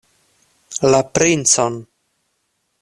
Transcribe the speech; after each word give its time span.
La 0.95 1.01
princon! 1.19 1.79